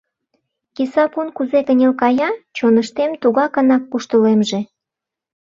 [0.75, 4.59] Киса пун кузе кынел кая, чоныштем тугакынак куштылемже.